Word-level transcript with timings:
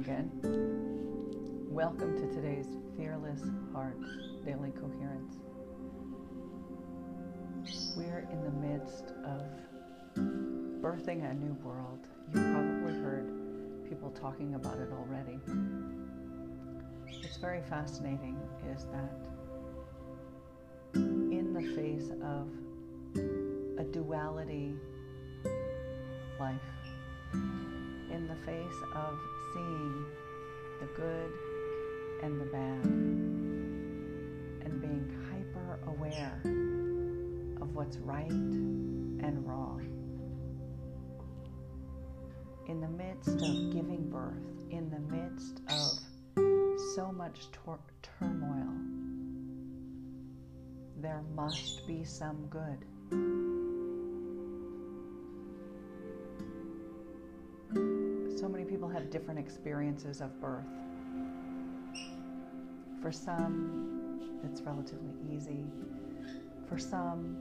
again. 0.00 0.30
Welcome 1.68 2.16
to 2.16 2.34
today's 2.34 2.68
Fearless 2.96 3.42
Heart 3.70 4.00
Daily 4.46 4.70
Coherence. 4.70 5.36
We're 7.94 8.26
in 8.32 8.42
the 8.42 8.50
midst 8.50 9.12
of 9.26 9.42
birthing 10.80 11.30
a 11.30 11.34
new 11.34 11.52
world. 11.62 12.06
You've 12.32 12.50
probably 12.50 12.94
heard 12.94 13.90
people 13.90 14.10
talking 14.12 14.54
about 14.54 14.78
it 14.78 14.88
already. 14.90 15.38
What's 17.20 17.36
very 17.36 17.60
fascinating 17.68 18.38
is 18.74 18.86
that 18.86 19.12
in 20.94 21.52
the 21.52 21.76
face 21.76 22.10
of 22.22 22.48
a 23.78 23.84
duality 23.92 24.72
life, 26.40 26.56
in 27.34 28.26
the 28.26 28.36
face 28.46 28.82
of 28.94 29.18
seeing 29.52 30.06
the 30.80 30.86
good 30.86 31.32
and 32.22 32.40
the 32.40 32.44
bad 32.46 32.84
and 34.64 34.80
being 34.80 35.08
hyper 35.30 35.80
aware 35.86 36.40
of 37.60 37.74
what's 37.74 37.98
right 37.98 38.30
and 38.30 39.46
wrong. 39.46 39.86
In 42.68 42.80
the 42.80 42.88
midst 42.88 43.42
of 43.42 43.70
giving 43.72 44.08
birth, 44.10 44.46
in 44.70 44.90
the 44.90 45.00
midst 45.00 45.60
of 45.68 45.98
so 46.94 47.10
much 47.12 47.50
tor- 47.52 47.80
turmoil, 48.02 48.74
there 51.00 51.22
must 51.34 51.86
be 51.86 52.04
some 52.04 52.46
good. 52.50 52.84
Have 58.90 59.10
different 59.10 59.38
experiences 59.38 60.20
of 60.20 60.38
birth. 60.40 60.64
For 63.00 63.10
some, 63.10 64.20
it's 64.44 64.60
relatively 64.62 65.14
easy. 65.34 65.64
For 66.68 66.78
some, 66.78 67.36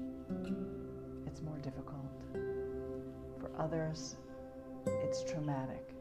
it's 1.26 1.42
more 1.42 1.58
difficult. 1.58 2.06
For 3.40 3.52
others, 3.58 4.16
it's 4.86 5.24
traumatic. 5.24 5.94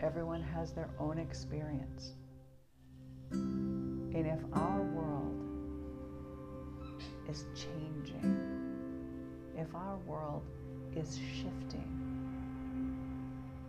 Everyone 0.00 0.42
has 0.42 0.72
their 0.72 0.90
own 0.98 1.18
experience. 1.18 2.14
And 3.30 4.26
if 4.26 4.40
our 4.52 4.82
world 4.82 5.34
is 7.28 7.44
changing, 7.54 8.38
if 9.56 9.74
our 9.74 9.98
world 10.06 10.42
is 10.96 11.18
shifting, 11.36 12.07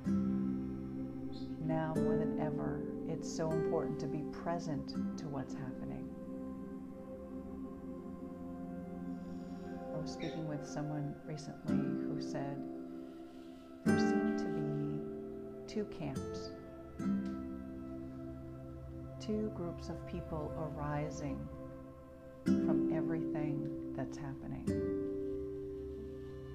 now 0.05 1.93
more 1.95 2.17
than 2.17 2.39
ever, 2.41 2.81
it's 3.07 3.31
so 3.31 3.51
important 3.51 3.99
to 3.99 4.07
be 4.07 4.23
present 4.31 4.89
to 5.17 5.27
what's 5.27 5.53
happening. 5.53 6.07
I 9.93 10.01
was 10.01 10.11
speaking 10.11 10.47
with 10.47 10.65
someone 10.65 11.13
recently 11.27 11.75
who 11.75 12.21
said 12.21 12.57
there 13.85 13.99
seem 13.99 14.37
to 14.37 14.45
be 14.45 15.73
two 15.73 15.85
camps, 15.85 16.51
two 19.19 19.51
groups 19.55 19.89
of 19.89 20.07
people 20.07 20.51
arising 20.57 21.39
from 22.45 22.91
everything 22.95 23.93
that's 23.95 24.17
happening. 24.17 24.65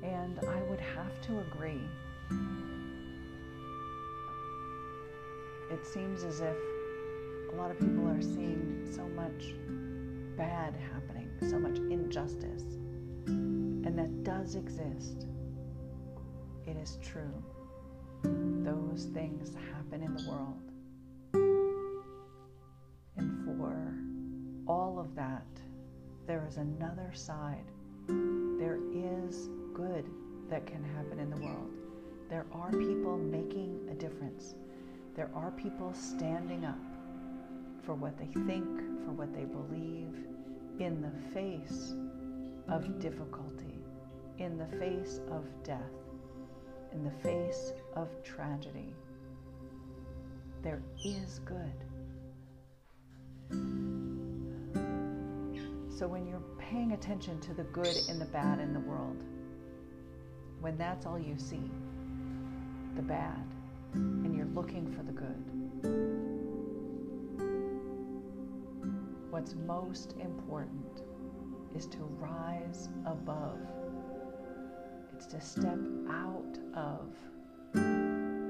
And 0.03 0.39
I 0.41 0.63
would 0.71 0.81
have 0.81 1.21
to 1.23 1.41
agree. 1.41 1.83
It 5.75 5.85
seems 5.85 6.23
as 6.23 6.41
if 6.41 6.57
a 7.53 7.57
lot 7.57 7.73
of 7.73 7.81
people 7.81 8.07
are 8.07 8.23
seeing 8.23 8.87
so 8.95 9.09
much 9.09 9.53
bad 10.37 10.77
happening, 10.77 11.29
so 11.51 11.59
much 11.59 11.79
injustice. 11.79 12.63
And 13.27 13.99
that 13.99 14.23
does 14.23 14.55
exist. 14.55 15.27
It 16.65 16.77
is 16.77 16.97
true. 17.03 17.43
Those 18.23 19.07
things 19.13 19.53
happen 19.73 20.05
in 20.05 20.15
the 20.15 20.31
world. 20.31 20.63
And 23.17 23.45
for 23.45 23.97
all 24.73 25.01
of 25.01 25.17
that, 25.17 25.45
there 26.29 26.47
is 26.49 26.57
another 26.57 27.11
side. 27.15 27.65
There 28.07 28.79
is 28.93 29.49
good 29.75 30.09
that 30.51 30.69
can 30.69 30.85
happen 30.85 31.19
in 31.19 31.31
the 31.31 31.41
world. 31.45 31.73
There 32.31 32.47
are 32.53 32.71
people 32.71 33.19
making 33.19 33.89
a 33.91 33.95
difference. 33.95 34.55
There 35.15 35.31
are 35.35 35.53
people 35.53 35.93
standing 35.95 36.65
up 36.65 36.79
for 37.85 37.95
what 37.95 38.19
they 38.19 38.27
think, 38.47 38.81
for 39.05 39.13
what 39.13 39.33
they 39.33 39.45
believe, 39.45 40.27
in 40.81 41.01
the 41.01 41.13
face 41.33 41.95
of 42.69 42.99
difficulty, 42.99 43.79
in 44.39 44.59
the 44.59 44.67
face 44.79 45.21
of 45.31 45.45
death, 45.63 45.93
in 46.93 47.05
the 47.05 47.11
face 47.11 47.73
of 47.95 48.09
tragedy. 48.25 48.93
There 50.63 50.83
is 51.05 51.41
good. 51.45 51.85
So 55.97 56.09
when 56.09 56.27
you're 56.27 56.43
paying 56.59 56.93
attention 56.93 57.39
to 57.43 57.55
the 57.55 57.63
good 57.65 57.97
and 58.09 58.21
the 58.21 58.25
bad 58.27 58.59
in 58.59 58.73
the 58.75 58.81
world, 58.81 59.23
when 60.61 60.77
that's 60.77 61.07
all 61.07 61.19
you 61.19 61.39
see, 61.39 61.71
the 62.97 63.03
bad, 63.03 63.54
and 63.95 64.35
you're 64.37 64.47
looking 64.55 64.91
for 64.93 65.03
the 65.03 65.13
good, 65.13 65.45
what's 69.31 69.55
most 69.67 70.15
important 70.21 71.03
is 71.75 71.87
to 71.87 71.99
rise 72.19 72.89
above. 73.07 73.59
It's 75.15 75.27
to 75.27 75.41
step 75.41 75.79
out 76.09 76.59
of 76.75 77.15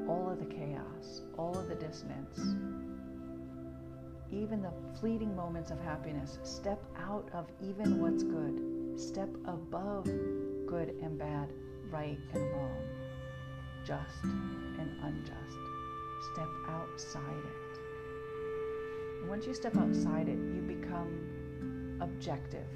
all 0.09 0.28
of 0.31 0.38
the 0.38 0.47
chaos, 0.47 1.22
all 1.38 1.56
of 1.56 1.69
the 1.69 1.75
dissonance, 1.75 2.38
even 4.31 4.62
the 4.62 4.72
fleeting 4.99 5.34
moments 5.37 5.71
of 5.71 5.81
happiness. 5.81 6.38
Step 6.43 6.83
out 6.99 7.28
of 7.33 7.47
even 7.62 8.00
what's 8.00 8.22
good. 8.22 8.99
Step 9.00 9.28
above 9.47 10.04
good 10.66 10.94
and 11.03 11.19
bad, 11.19 11.53
right 11.91 12.19
and 12.33 12.43
wrong, 12.53 12.77
just 13.84 14.25
and 14.25 14.91
unjust. 15.03 15.59
Step 16.33 16.49
outside 16.69 17.21
it. 17.45 17.78
And 19.21 19.28
once 19.28 19.47
you 19.47 19.53
step 19.53 19.77
outside 19.77 20.28
it, 20.28 20.39
you 20.39 20.62
become 20.67 21.99
objective. 22.00 22.67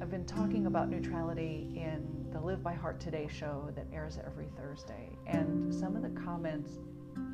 I've 0.00 0.10
been 0.10 0.26
talking 0.26 0.66
about 0.66 0.90
neutrality 0.90 1.68
in 1.74 2.26
the 2.30 2.40
Live 2.40 2.62
by 2.62 2.74
Heart 2.74 3.00
Today 3.00 3.26
show 3.30 3.70
that 3.74 3.86
airs 3.92 4.18
every 4.24 4.48
Thursday, 4.56 5.08
and 5.26 5.74
some 5.74 5.96
of 5.96 6.02
the 6.02 6.20
comments 6.20 6.78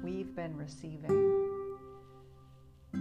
we've 0.04 0.34
been 0.36 0.56
receiving 0.56 1.32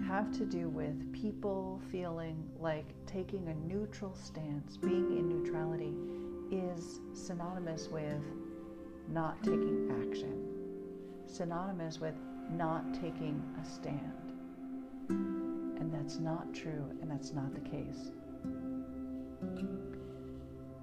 have 0.07 0.31
to 0.37 0.45
do 0.45 0.69
with 0.69 1.13
people 1.13 1.81
feeling 1.91 2.49
like 2.59 2.85
taking 3.05 3.47
a 3.47 3.53
neutral 3.67 4.15
stance, 4.15 4.77
being 4.77 5.17
in 5.17 5.29
neutrality, 5.29 5.93
is 6.51 6.99
synonymous 7.13 7.89
with 7.89 8.21
not 9.09 9.41
taking 9.43 9.91
action, 10.03 10.43
synonymous 11.25 11.99
with 11.99 12.15
not 12.51 12.93
taking 12.93 13.41
a 13.61 13.65
stand. 13.65 14.33
And 15.09 15.93
that's 15.93 16.19
not 16.19 16.53
true, 16.53 16.85
and 17.01 17.09
that's 17.09 17.33
not 17.33 17.53
the 17.53 17.69
case. 17.69 18.11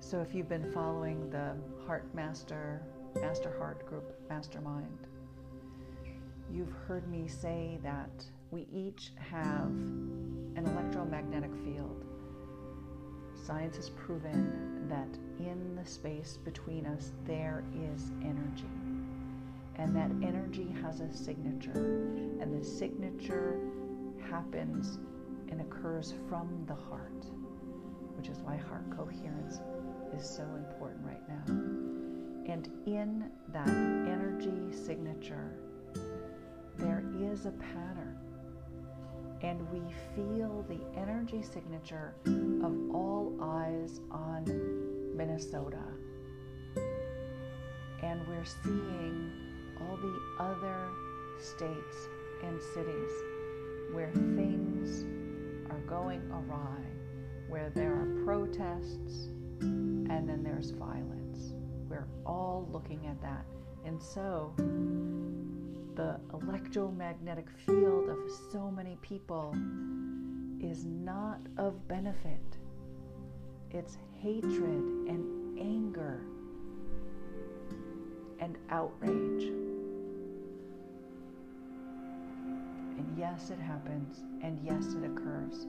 So 0.01 0.21
if 0.21 0.35
you've 0.35 0.49
been 0.49 0.71
following 0.73 1.31
the 1.31 1.57
Heart 1.87 2.15
Master, 2.15 2.83
Master 3.21 3.57
Heart 3.57 3.87
Group 3.87 4.15
Mastermind, 4.29 5.07
you've 6.53 6.73
heard 6.87 7.09
me 7.09 7.29
say 7.29 7.79
that 7.83 8.25
we 8.51 8.67
each 8.73 9.13
have 9.17 9.71
an 9.71 10.65
electromagnetic 10.67 11.51
field. 11.65 12.05
Science 13.45 13.75
has 13.77 13.91
proven 13.91 14.87
that 14.89 15.09
in 15.41 15.75
the 15.75 15.85
space 15.85 16.39
between 16.45 16.87
us 16.87 17.11
there 17.25 17.65
is 17.75 18.13
energy. 18.23 18.71
And 19.77 19.97
that 19.97 20.11
energy 20.27 20.73
has 20.81 21.01
a 21.01 21.13
signature. 21.13 21.73
And 22.41 22.61
the 22.61 22.65
signature 22.65 23.59
happens 24.31 25.01
and 25.51 25.61
occurs 25.61 26.15
from 26.29 26.65
the 26.69 26.75
heart, 26.75 27.27
which 28.17 28.29
is 28.29 28.39
why 28.39 28.57
heart 28.57 28.89
coherence 28.97 29.61
is 30.17 30.29
so 30.29 30.45
important 30.45 31.05
right 31.05 31.29
now. 31.29 32.53
And 32.53 32.71
in 32.87 33.29
that 33.53 33.69
energy 33.69 34.73
signature, 34.73 35.51
there 36.79 37.03
is 37.19 37.47
a 37.47 37.53
pattern. 37.53 38.02
And 39.43 39.61
we 39.73 39.81
feel 40.15 40.65
the 40.69 40.81
energy 40.97 41.43
signature 41.43 42.15
of 42.27 42.95
all 42.95 43.37
eyes 43.41 44.01
on 44.11 44.45
Minnesota. 45.17 45.83
And 48.03 48.27
we're 48.29 48.45
seeing 48.45 49.33
all 49.81 49.97
the 49.97 50.45
other 50.45 50.89
states 51.39 52.09
and 52.45 52.61
cities 52.75 53.11
where 53.93 54.13
things 54.13 55.05
are 55.71 55.81
going 55.89 56.23
awry, 56.31 56.85
where 57.49 57.71
there 57.71 57.93
are 57.93 58.25
protests 58.25 59.29
and 59.61 60.29
then 60.29 60.43
there's 60.43 60.71
violence. 60.71 61.55
We're 61.89 62.09
all 62.25 62.69
looking 62.73 63.07
at 63.07 63.21
that. 63.23 63.45
And 63.85 64.01
so 64.01 64.55
the 65.95 66.19
electromagnetic 66.33 67.47
field 67.67 68.09
of 68.09 68.19
so 68.51 68.71
many 68.71 68.97
people 69.03 69.55
is 70.61 70.85
not 70.85 71.39
of 71.59 71.87
benefit. 71.89 72.41
It's 73.71 73.99
hatred 74.21 74.85
and 75.09 75.59
anger 75.59 76.21
and 78.39 78.57
outrage. 78.71 79.45
And 82.99 83.15
yes, 83.19 83.51
it 83.51 83.59
happens, 83.59 84.23
and 84.43 84.59
yes, 84.65 84.95
it 84.95 85.05
occurs. 85.05 85.67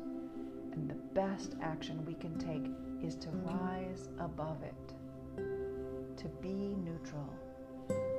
And 0.73 0.89
the 0.89 0.95
best 1.13 1.55
action 1.61 2.03
we 2.05 2.13
can 2.13 2.37
take 2.37 2.71
is 3.05 3.15
to 3.17 3.29
rise 3.29 4.09
above 4.19 4.63
it, 4.63 4.93
to 6.17 6.27
be 6.41 6.75
neutral. 6.83 7.33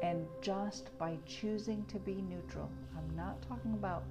And 0.05 0.27
just 0.43 0.91
by 0.99 1.17
choosing 1.25 1.83
to 1.87 1.99
be 1.99 2.17
neutral, 2.29 2.71
I'm 2.95 3.17
not 3.17 3.41
talking 3.49 3.73
about 3.73 4.05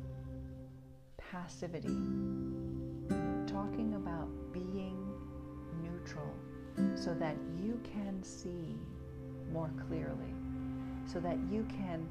passivity, 1.18 1.88
I'm 1.88 3.46
talking 3.46 3.94
about 3.94 4.28
being 4.52 4.98
neutral 5.84 6.34
so 6.96 7.14
that 7.14 7.36
you 7.62 7.80
can 7.84 8.24
see 8.24 8.76
more 9.52 9.70
clearly, 9.88 10.34
so 11.06 11.20
that 11.20 11.38
you 11.52 11.64
can 11.70 12.10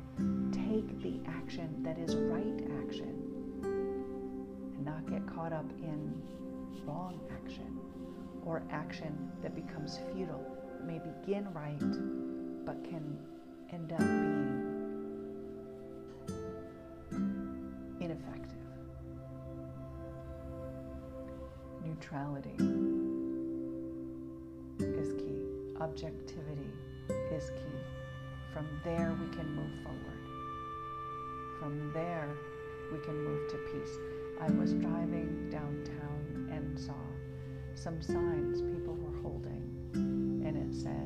take 0.53 1.03
the 1.03 1.19
action 1.29 1.83
that 1.83 1.99
is 1.99 2.15
right 2.15 2.63
action 2.87 3.19
and 3.65 4.85
not 4.85 5.11
get 5.11 5.27
caught 5.27 5.53
up 5.53 5.69
in 5.83 6.23
wrong 6.87 7.19
action 7.43 7.81
or 8.47 8.63
action 8.71 9.29
that 9.43 9.57
becomes 9.57 9.99
futile. 10.15 10.47
It 10.79 10.85
may 10.87 11.01
begin 11.01 11.53
right, 11.53 11.81
but 12.65 12.85
can 12.85 13.19
end 13.73 13.93
up 13.93 13.99
being 13.99 14.63
ineffective. 18.01 18.59
Neutrality 21.85 22.57
is 24.81 25.13
key, 25.15 25.43
objectivity 25.81 26.71
is 27.33 27.51
key. 27.51 27.79
From 28.53 28.67
there, 28.85 29.17
we 29.19 29.29
can 29.35 29.49
move 29.55 29.73
forward. 29.83 30.23
From 31.59 31.91
there, 31.95 32.29
we 32.93 32.99
can 32.99 33.17
move 33.25 33.49
to 33.51 33.57
peace. 33.73 33.97
I 34.41 34.51
was 34.51 34.75
driving 34.75 35.49
downtown 35.51 36.51
and 36.53 36.79
saw 36.79 36.93
some 37.75 38.03
signs 38.03 38.61
people 38.61 38.95
were 38.95 39.17
holding, 39.23 39.63
and 39.95 40.57
it 40.57 40.75
said, 40.77 41.02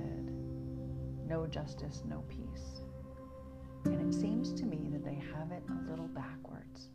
No 1.29 1.45
justice, 1.47 2.03
no 2.09 2.23
peace. 2.29 2.83
And 3.85 4.01
it 4.01 4.17
seems 4.17 4.53
to 4.53 4.65
me 4.65 4.89
that 4.93 5.05
they 5.05 5.21
have 5.35 5.51
it 5.51 5.63
a 5.69 5.91
little 5.91 6.09
backwards 6.09 6.89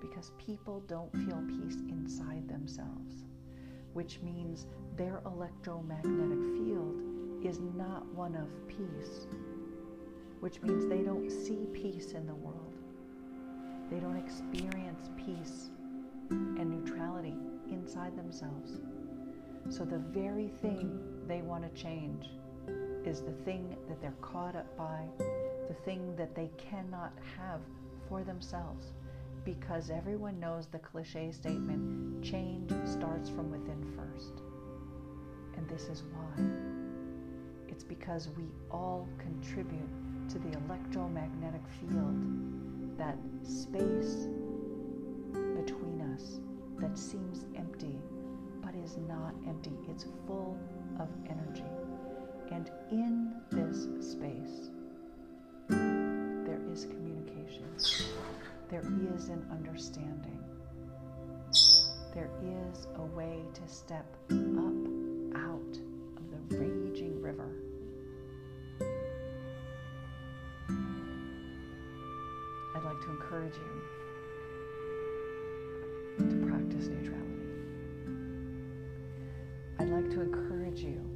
because 0.00 0.32
people 0.38 0.82
don't 0.86 1.12
feel 1.12 1.42
peace 1.46 1.76
inside 1.88 2.48
themselves, 2.48 3.24
which 3.92 4.20
means 4.22 4.66
their 4.96 5.20
electromagnetic 5.26 6.42
field 6.56 7.02
is 7.44 7.60
not 7.76 8.06
one 8.14 8.34
of 8.34 8.48
peace, 8.66 9.26
which 10.40 10.62
means 10.62 10.86
they 10.86 11.02
don't 11.02 11.30
see 11.30 11.66
peace 11.74 12.12
in 12.12 12.26
the 12.26 12.34
world. 12.34 12.74
They 13.90 14.00
don't 14.00 14.16
experience 14.16 15.10
peace 15.16 15.70
and 16.30 16.70
neutrality 16.70 17.36
inside 17.70 18.16
themselves. 18.16 18.80
So 19.68 19.84
the 19.84 19.98
very 19.98 20.48
thing 20.48 20.98
they 21.26 21.42
want 21.42 21.62
to 21.62 21.80
change 21.82 22.30
is 23.04 23.22
the 23.22 23.32
thing 23.44 23.76
that 23.88 24.00
they're 24.00 24.14
caught 24.20 24.56
up 24.56 24.76
by, 24.76 25.04
the 25.68 25.74
thing 25.84 26.14
that 26.16 26.34
they 26.34 26.50
cannot 26.56 27.12
have 27.38 27.60
for 28.08 28.22
themselves. 28.22 28.92
Because 29.44 29.90
everyone 29.90 30.38
knows 30.38 30.66
the 30.66 30.78
cliche 30.78 31.32
statement 31.32 32.22
change 32.22 32.70
starts 32.84 33.30
from 33.30 33.50
within 33.50 33.82
first. 33.96 34.42
And 35.56 35.68
this 35.68 35.88
is 35.88 36.02
why. 36.12 36.44
It's 37.68 37.84
because 37.84 38.28
we 38.36 38.44
all 38.70 39.08
contribute 39.18 39.88
to 40.28 40.38
the 40.38 40.58
electromagnetic 40.66 41.62
field, 41.80 42.98
that 42.98 43.16
space 43.42 44.28
between 45.56 46.00
us 46.14 46.40
that 46.78 46.98
seems 46.98 47.44
empty 47.56 47.98
but 48.62 48.74
is 48.74 48.96
not 49.08 49.34
empty. 49.46 49.72
It's 49.88 50.06
full 50.26 50.56
of 50.98 51.08
energy. 51.28 51.64
And 52.50 52.70
in 52.90 53.32
this 53.50 53.88
space, 54.12 54.70
there 55.68 56.60
is 56.72 56.84
communication, 56.86 57.64
there 58.68 58.84
is 59.14 59.28
an 59.28 59.46
understanding, 59.52 60.42
there 62.12 62.30
is 62.42 62.88
a 62.96 63.02
way 63.02 63.44
to 63.54 63.68
step 63.72 64.04
up 64.30 64.88
out 65.36 65.78
of 66.16 66.48
the 66.48 66.58
raging 66.58 67.22
river. 67.22 67.50
I'd 72.74 72.84
like 72.84 73.00
to 73.00 73.10
encourage 73.10 73.54
you 76.18 76.28
to 76.28 76.36
practice 76.46 76.88
neutrality. 76.88 77.46
I'd 79.78 79.88
like 79.88 80.10
to 80.10 80.20
encourage 80.20 80.80
you 80.80 81.09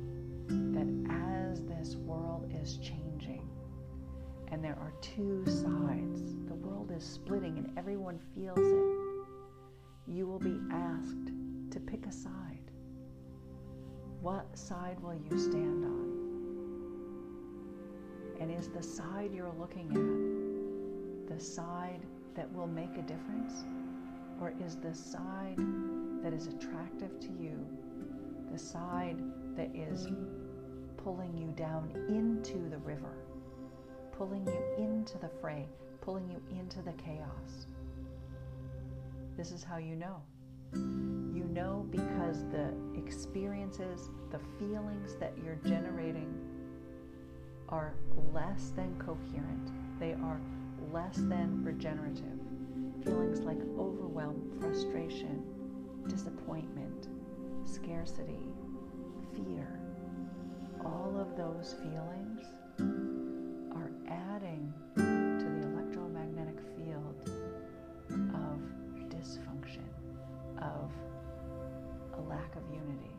is 2.65 2.79
changing 2.79 3.47
and 4.51 4.65
there 4.65 4.79
are 4.81 4.95
two 5.03 5.45
sides, 5.45 6.35
the 6.49 6.55
world 6.55 6.91
is 6.97 7.05
splitting 7.05 7.59
and 7.59 7.71
everyone 7.77 8.19
feels 8.35 8.57
it, 8.57 10.11
you 10.11 10.27
will 10.27 10.39
be 10.39 10.59
asked 10.73 11.31
to 11.71 11.79
pick 11.81 12.07
a 12.07 12.13
side. 12.13 12.71
What 14.23 14.47
side 14.57 14.99
will 15.01 15.15
you 15.15 15.39
stand 15.39 15.85
on? 15.85 16.11
And 18.41 18.51
is 18.51 18.71
the 18.71 18.83
side 18.83 19.33
you're 19.35 19.55
looking 19.59 19.91
at 21.29 21.35
the 21.35 21.45
side 21.45 22.07
that 22.35 22.51
will 22.55 22.67
make 22.67 22.97
a 22.97 23.03
difference? 23.03 23.63
Or 24.41 24.55
is 24.65 24.77
the 24.77 24.95
side 24.95 25.59
that 26.23 26.33
is 26.33 26.47
attractive 26.47 27.21
to 27.21 27.29
you 27.39 27.67
the 28.51 28.59
side 28.59 29.19
that 29.57 29.75
is 29.75 30.07
pulling 31.05 31.37
you 31.37 31.49
down 31.55 31.91
into 32.09 32.71
the 32.71 32.79
river, 32.79 33.15
pulling 34.17 34.47
you 34.47 34.59
into 34.79 35.19
the 35.19 35.29
fray, 35.41 35.67
pulling 36.01 36.27
you 36.31 36.41
into 36.59 36.81
the 36.81 36.93
chaos. 36.93 37.67
This 39.37 39.53
is 39.53 39.63
how 39.63 39.77
you 39.77 39.97
know. 39.97 40.23
You 40.73 41.45
know 41.53 41.87
because 41.91 42.45
the 42.51 42.73
experiences, 42.97 44.09
the 44.31 44.41
feelings 44.59 45.15
that 45.21 45.35
you're 45.45 45.59
generating 45.67 46.33
are 47.69 47.95
less 48.33 48.73
than 48.75 48.97
coherent, 48.99 50.01
they 50.01 50.15
are 50.15 50.41
less 50.91 51.17
than 51.17 51.63
regenerative. 51.63 52.39
Feelings 53.05 53.41
like 53.41 53.61
overwhelm, 53.79 54.57
frustration, 54.59 55.45
disappointment, 56.09 57.09
scarcity, 57.65 58.49
fear, 59.35 59.84
all 60.85 61.17
of 61.19 61.37
those 61.37 61.75
feelings 61.83 62.47
are 63.75 63.91
adding 64.09 64.73
to 64.97 65.03
the 65.03 65.67
electromagnetic 65.69 66.59
field 66.77 67.31
of 68.35 68.61
dysfunction, 69.09 69.89
of 70.59 70.91
a 72.19 72.21
lack 72.29 72.55
of 72.57 72.63
unity. 72.73 73.11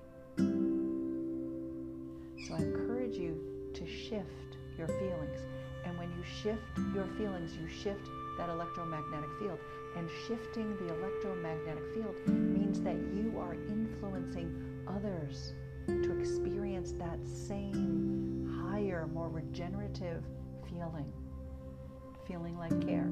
So 2.47 2.53
I 2.53 2.57
encourage 2.59 3.15
you 3.15 3.39
to 3.73 3.85
shift 3.87 4.57
your 4.77 4.87
feelings. 4.87 5.39
And 5.85 5.97
when 5.97 6.09
you 6.11 6.23
shift 6.43 6.61
your 6.93 7.07
feelings, 7.17 7.55
you 7.59 7.67
shift 7.67 8.09
that 8.37 8.49
electromagnetic 8.49 9.29
field. 9.39 9.59
And 9.97 10.09
shifting 10.27 10.75
the 10.77 10.93
electromagnetic 10.93 11.83
field 11.93 12.15
means 12.27 12.81
that 12.81 12.95
you 12.95 13.39
are 13.39 13.53
influencing 13.53 14.53
others 14.87 15.53
to 15.87 16.19
experience 16.19 16.93
that 16.93 17.19
same 17.25 18.69
higher, 18.69 19.07
more 19.07 19.29
regenerative 19.29 20.23
feeling. 20.69 21.11
Feeling 22.27 22.57
like 22.57 22.79
care, 22.85 23.09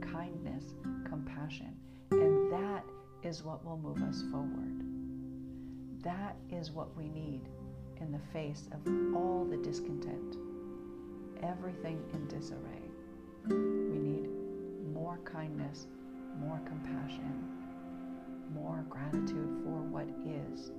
kindness, 0.00 0.74
compassion. 1.04 1.74
And 2.10 2.50
that 2.52 2.84
is 3.22 3.42
what 3.42 3.64
will 3.64 3.78
move 3.78 4.02
us 4.02 4.22
forward. 4.30 4.82
That 6.02 6.36
is 6.50 6.70
what 6.70 6.96
we 6.96 7.08
need 7.08 7.42
in 8.00 8.12
the 8.12 8.20
face 8.32 8.68
of 8.72 9.14
all 9.14 9.44
the 9.44 9.56
discontent, 9.56 10.36
everything 11.42 12.02
in 12.12 12.28
disarray. 12.28 12.82
We 13.48 13.98
need 13.98 14.28
more 14.92 15.18
kindness, 15.24 15.86
more 16.40 16.60
compassion, 16.66 17.44
more 18.54 18.84
gratitude 18.88 19.62
for 19.64 19.82
what 19.82 20.06
is. 20.24 20.70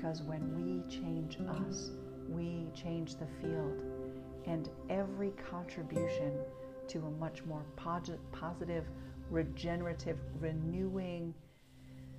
Because 0.00 0.22
when 0.22 0.56
we 0.56 0.80
change 0.88 1.36
us, 1.46 1.90
we 2.26 2.68
change 2.74 3.16
the 3.16 3.26
field. 3.42 3.82
And 4.46 4.70
every 4.88 5.32
contribution 5.32 6.38
to 6.88 7.00
a 7.00 7.10
much 7.20 7.44
more 7.44 7.62
positive, 7.76 8.86
regenerative, 9.28 10.16
renewing 10.40 11.34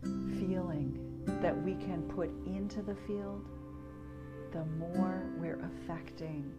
feeling 0.03 1.23
that 1.41 1.59
we 1.63 1.73
can 1.73 2.03
put 2.03 2.29
into 2.45 2.83
the 2.83 2.93
field, 3.07 3.43
the 4.51 4.65
more 4.77 5.23
we're 5.39 5.59
affecting 5.73 6.53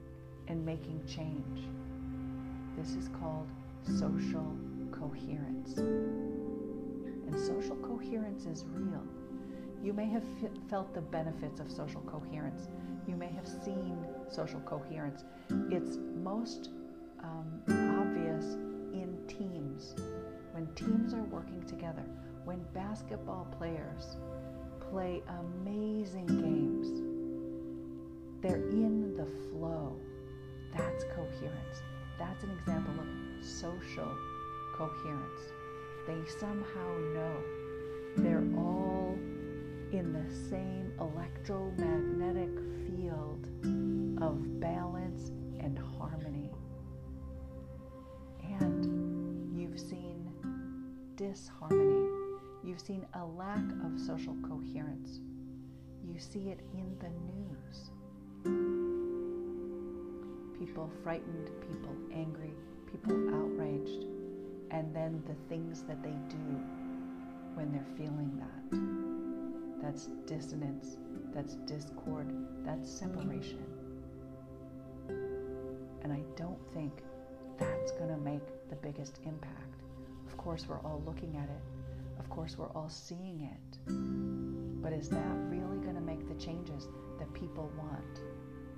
and 0.48 0.66
making 0.66 1.06
change. 1.06 1.68
This 2.76 2.96
is 2.96 3.08
called 3.20 3.46
social 3.96 4.56
coherence. 4.90 5.76
And 5.76 7.38
social 7.38 7.76
coherence 7.76 8.44
is 8.46 8.64
real. 8.72 9.06
You 9.82 9.92
may 9.92 10.06
have 10.06 10.22
felt 10.70 10.94
the 10.94 11.00
benefits 11.00 11.58
of 11.58 11.70
social 11.70 12.02
coherence. 12.02 12.68
You 13.08 13.16
may 13.16 13.30
have 13.32 13.48
seen 13.48 13.96
social 14.30 14.60
coherence. 14.60 15.24
It's 15.70 15.98
most 16.22 16.70
um, 17.22 17.62
obvious 17.68 18.54
in 18.94 19.18
teams. 19.26 19.96
When 20.52 20.66
teams 20.74 21.14
are 21.14 21.24
working 21.24 21.64
together, 21.66 22.04
when 22.44 22.62
basketball 22.74 23.48
players 23.58 24.16
play 24.88 25.22
amazing 25.40 26.26
games, 26.26 27.00
they're 28.40 28.68
in 28.70 29.16
the 29.16 29.26
flow. 29.50 29.96
That's 30.76 31.04
coherence. 31.14 31.82
That's 32.20 32.44
an 32.44 32.50
example 32.50 32.94
of 33.00 33.44
social 33.44 34.16
coherence. 34.76 35.40
They 36.06 36.20
somehow 36.38 36.98
know 37.14 37.36
they're 38.16 38.44
all 38.56 39.01
in 39.92 40.12
the 40.12 40.34
same 40.48 40.92
electromagnetic 40.98 42.48
field 42.86 43.46
of 44.22 44.60
balance 44.60 45.28
and 45.60 45.78
harmony. 45.98 46.50
And 48.60 49.54
you've 49.54 49.78
seen 49.78 50.32
disharmony. 51.16 52.08
You've 52.64 52.80
seen 52.80 53.06
a 53.14 53.24
lack 53.24 53.64
of 53.84 54.00
social 54.00 54.36
coherence. 54.48 55.20
You 56.02 56.18
see 56.18 56.48
it 56.48 56.60
in 56.72 56.96
the 56.98 57.10
news 57.32 57.90
people 60.58 60.88
frightened, 61.02 61.50
people 61.60 61.94
angry, 62.14 62.52
people 62.90 63.12
outraged, 63.34 64.06
and 64.70 64.94
then 64.94 65.22
the 65.26 65.34
things 65.48 65.82
that 65.82 66.00
they 66.02 66.14
do 66.28 66.60
when 67.54 67.72
they're 67.72 67.96
feeling 67.96 68.30
that. 68.38 69.01
That's 69.82 70.06
dissonance, 70.26 70.96
that's 71.34 71.54
discord, 71.66 72.32
that's 72.64 72.88
separation. 72.90 73.64
And 76.02 76.12
I 76.12 76.22
don't 76.36 76.58
think 76.72 77.02
that's 77.58 77.92
going 77.92 78.10
to 78.10 78.16
make 78.16 78.68
the 78.70 78.76
biggest 78.76 79.18
impact. 79.24 79.82
Of 80.26 80.36
course, 80.36 80.66
we're 80.68 80.80
all 80.80 81.02
looking 81.04 81.36
at 81.36 81.48
it, 81.48 81.62
of 82.18 82.30
course, 82.30 82.56
we're 82.56 82.70
all 82.70 82.88
seeing 82.88 83.40
it. 83.40 83.78
But 84.82 84.92
is 84.92 85.08
that 85.10 85.36
really 85.48 85.78
going 85.78 85.96
to 85.96 86.00
make 86.00 86.28
the 86.28 86.34
changes 86.34 86.88
that 87.18 87.32
people 87.34 87.70
want? 87.76 88.20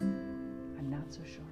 I'm 0.00 0.90
not 0.90 1.12
so 1.12 1.20
sure 1.25 1.44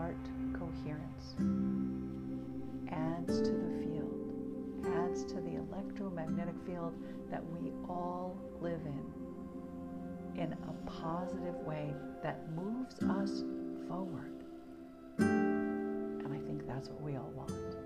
heart 0.00 0.16
coherence 0.54 1.34
adds 2.90 3.42
to 3.42 3.50
the 3.50 3.70
field, 3.82 3.99
adds 4.96 5.24
to 5.24 5.34
the 5.34 5.56
electromagnetic 5.56 6.54
field 6.66 6.94
that 7.30 7.42
we 7.44 7.72
all 7.88 8.36
live 8.60 8.80
in, 8.84 10.40
in 10.42 10.52
a 10.52 10.90
positive 10.90 11.54
way 11.66 11.92
that 12.22 12.50
moves 12.54 12.94
us 13.02 13.42
forward. 13.88 14.44
And 15.18 16.26
I 16.32 16.38
think 16.46 16.66
that's 16.66 16.88
what 16.88 17.00
we 17.00 17.16
all 17.16 17.32
want. 17.34 17.76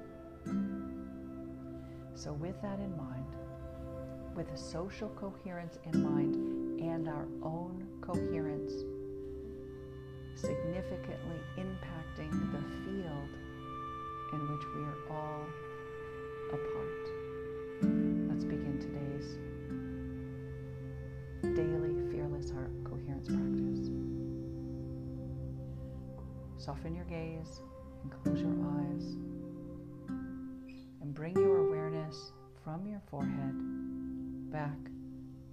So, 2.15 2.33
with 2.33 2.61
that 2.63 2.79
in 2.79 2.97
mind, 2.97 3.27
with 4.35 4.49
a 4.51 4.57
social 4.57 5.09
coherence 5.11 5.79
in 5.93 6.03
mind 6.03 6.81
and 6.81 7.09
our 7.09 7.27
own 7.43 7.87
coherence, 8.01 8.73
significantly 10.35 11.41
impacting 11.59 12.31
the 12.53 12.61
field 12.85 13.29
in 14.33 14.41
which 14.51 14.67
we 14.75 14.83
are 14.83 14.99
all 15.11 15.47
a 16.55 16.57
part. 16.57 17.11
Let's 18.29 18.45
begin 18.45 18.79
today's 18.79 19.39
daily 21.57 21.95
fearless 22.13 22.51
heart 22.53 22.71
coherence 22.85 23.27
practice. 23.27 23.91
Soften 26.65 26.95
your 26.95 27.07
gaze 27.07 27.61
and 28.03 28.13
close 28.13 28.41
your 28.41 28.55
eyes 28.79 29.17
and 31.03 31.13
bring 31.13 31.35
your 31.35 31.67
awareness 31.67 32.33
from 32.63 32.87
your 32.87 33.03
forehead 33.11 33.57
back 34.53 34.79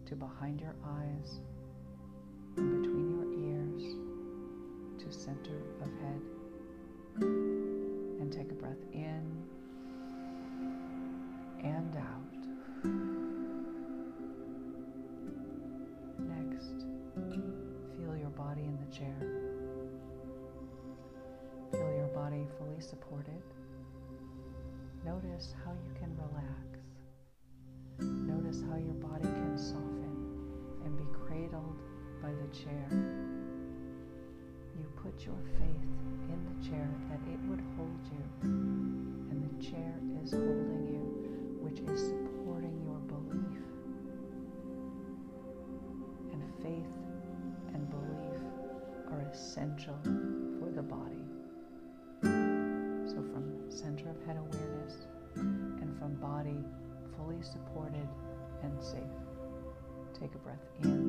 to 0.05 0.15
behind 0.15 0.61
your 0.61 0.75
eyes 0.85 1.41
and 2.57 2.79
between 2.79 3.09
your 3.09 3.25
ears 3.49 3.83
to 4.99 5.11
center 5.11 5.63
of 5.81 5.89
head. 6.03 6.21
And 7.21 8.31
take 8.31 8.51
a 8.51 8.53
breath 8.53 8.83
in 8.93 9.10
and 11.93 11.97
out. 11.97 12.21
Next, 16.19 16.85
feel 17.97 18.15
your 18.15 18.29
body 18.29 18.61
in 18.61 18.77
the 18.85 18.95
chair. 18.95 19.15
Feel 21.71 21.95
your 21.97 22.11
body 22.13 22.45
fully 22.57 22.81
supported. 22.81 23.41
Notice 25.05 25.53
how 25.65 25.71
you 25.71 25.93
can 25.99 26.15
relax. 26.15 26.79
Notice 27.99 28.61
how 28.69 28.77
your 28.77 28.93
body 28.95 29.23
can 29.23 29.57
soften 29.57 30.17
and 30.85 30.97
be 30.97 31.05
cradled 31.25 31.77
by 32.21 32.29
the 32.29 32.47
chair 32.57 32.87
You 34.77 34.85
put 35.01 35.25
your 35.25 35.37
faith 35.57 35.91
in 36.29 36.39
the 36.47 36.69
chair 36.69 36.89
that 37.09 37.19
it 37.31 37.39
would 37.49 37.61
hold 37.77 38.05
you, 38.11 38.23
and 39.29 39.43
the 39.43 39.65
chair 39.65 39.93
is 40.23 40.31
holding 40.31 40.70
essential 49.91 50.59
for 50.59 50.71
the 50.71 50.81
body. 50.81 51.23
So, 53.09 53.15
from 53.31 53.43
center 53.69 54.09
of 54.09 54.17
head 54.25 54.37
awareness 54.37 55.07
and 55.35 55.97
from 55.99 56.15
body 56.15 56.63
fully 57.17 57.41
supported 57.41 58.07
and 58.63 58.81
safe, 58.81 59.01
take 60.19 60.33
a 60.35 60.37
breath 60.37 60.59
in. 60.83 61.00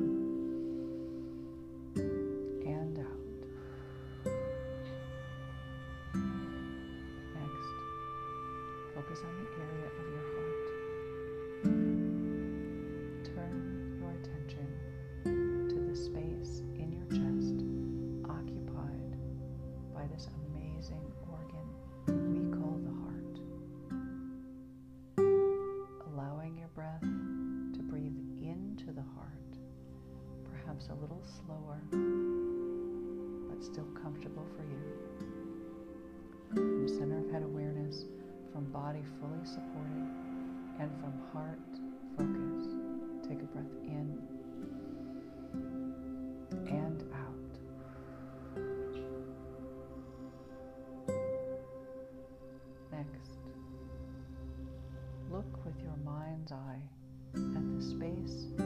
Mind's 56.43 56.51
eye 56.51 56.81
at 57.35 57.75
the 57.75 57.81
space 57.81 58.62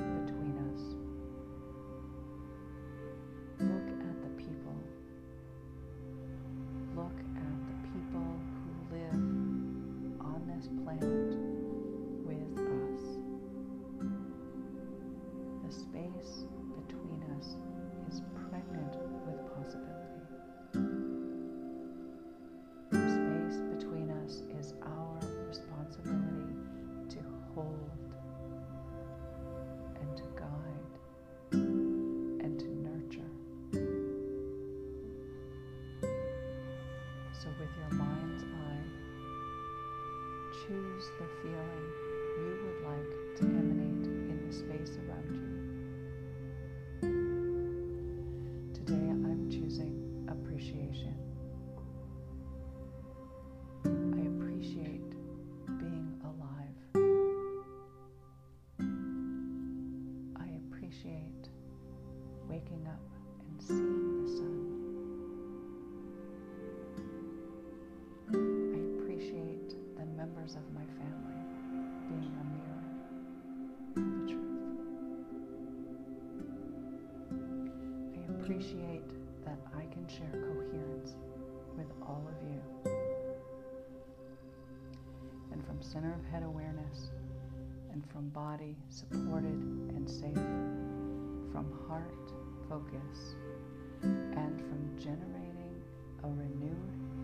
appreciate 60.98 61.50
waking 62.50 62.88
up 62.88 63.00
and 63.46 63.62
seeing 63.62 64.24
the 64.24 64.30
sun. 64.38 64.58
I 68.30 68.80
appreciate 69.01 69.70
the 69.98 70.06
members 70.06 70.56
of 70.56 70.63
my 70.74 70.86
family 70.98 71.42
being 72.10 72.34
a 72.34 72.44
mirror 72.54 72.86
of 73.96 74.04
the 74.06 74.24
truth. 74.32 74.58
I 78.16 78.20
appreciate 78.42 79.10
that 79.46 79.60
I 79.75 79.86
can 79.94 80.08
share 80.08 80.32
coherence 80.32 81.16
with 81.77 81.92
all 82.01 82.24
of 82.27 82.38
you. 82.50 82.62
And 85.51 85.66
from 85.66 85.82
center 85.82 86.13
of 86.13 86.24
head 86.32 86.44
awareness 86.44 87.12
and 87.92 88.04
from 88.12 88.30
body 88.30 88.75
supported 88.89 89.60
and 89.96 90.10
safe, 90.10 90.66
from 91.57 91.73
heart 91.89 92.13
focus, 92.69 93.33
and 94.03 94.61
from 94.61 94.95
generating 94.95 95.81
a 96.23 96.27
renewed 96.27 97.16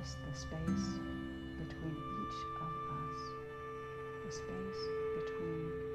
notice 0.00 0.16
the 0.26 0.34
space 0.34 1.00
between 1.58 1.96
each 2.22 2.46
of 2.56 2.72
us, 2.90 3.20
the 4.24 4.32
space 4.32 4.88
between 5.14 5.89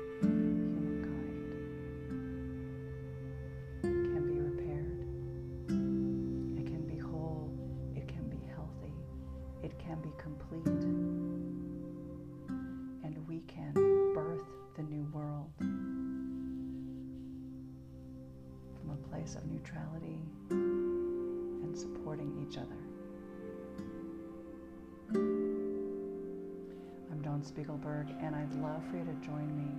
Spiegelberg, 27.56 28.14
and 28.22 28.36
I'd 28.36 28.54
love 28.56 28.84
for 28.90 28.98
you 28.98 29.06
to 29.06 29.26
join 29.26 29.56
me 29.58 29.72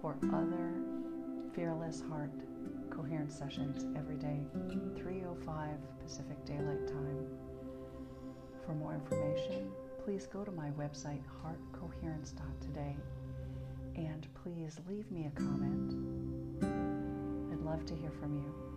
for 0.00 0.16
other 0.34 0.74
Fearless 1.54 2.02
Heart 2.10 2.30
coherence 2.90 3.34
sessions 3.34 3.86
every 3.96 4.16
day, 4.16 4.40
3:05 4.96 5.78
Pacific 6.02 6.44
Daylight 6.44 6.86
Time. 6.86 7.26
For 8.66 8.74
more 8.74 8.94
information, 8.94 9.72
please 10.04 10.26
go 10.26 10.44
to 10.44 10.52
my 10.52 10.70
website 10.72 11.22
heartcoherence.today 11.42 12.96
and 13.96 14.26
please 14.34 14.78
leave 14.86 15.10
me 15.10 15.26
a 15.26 15.30
comment. 15.30 15.94
I'd 17.50 17.60
love 17.60 17.86
to 17.86 17.94
hear 17.94 18.10
from 18.10 18.36
you. 18.36 18.69